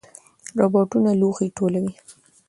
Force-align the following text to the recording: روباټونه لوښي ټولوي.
روباټونه 0.59 1.11
لوښي 1.19 1.47
ټولوي. 1.57 1.93